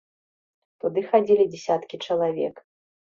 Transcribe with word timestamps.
Туды 0.85 1.03
хадзілі 1.11 1.47
дзясяткі 1.51 1.95
чалавек. 2.09 2.55